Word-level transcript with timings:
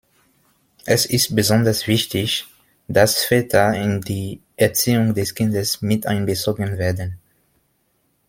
Es 0.87 1.05
ist 1.05 1.35
besonders 1.35 1.85
wichtig, 1.85 2.47
dass 2.87 3.23
Väter 3.23 3.75
in 3.75 4.01
die 4.01 4.41
Erziehung 4.57 5.13
des 5.13 5.35
Kindes 5.35 5.83
miteinbezogen 5.83 6.79
werden. 6.79 7.19